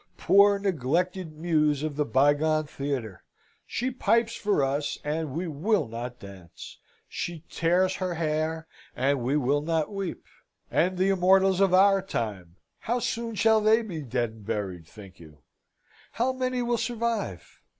Poor, 0.17 0.57
neglected 0.57 1.31
Muse 1.37 1.83
of 1.83 1.95
the 1.95 2.05
bygone 2.05 2.65
theatre! 2.65 3.21
She 3.67 3.91
pipes 3.91 4.33
for 4.33 4.63
us, 4.63 4.97
and 5.03 5.29
we 5.35 5.47
will 5.47 5.87
not 5.87 6.17
dance; 6.17 6.79
she 7.07 7.43
tears 7.51 7.97
her 7.97 8.15
hair, 8.15 8.65
and 8.95 9.21
we 9.21 9.37
will 9.37 9.61
not 9.61 9.93
weep. 9.93 10.23
And 10.71 10.97
the 10.97 11.09
Immortals 11.11 11.59
of 11.61 11.71
our 11.71 12.01
time, 12.01 12.55
how 12.79 12.97
soon 12.97 13.35
shall 13.35 13.61
they 13.61 13.83
be 13.83 14.01
dead 14.01 14.31
and 14.31 14.43
buried, 14.43 14.87
think 14.87 15.19
you? 15.19 15.43
How 16.13 16.33
many 16.33 16.63
will 16.63 16.79
survive? 16.79 17.61